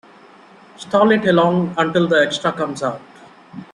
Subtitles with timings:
[0.77, 2.99] Stall it along until the extra comes out.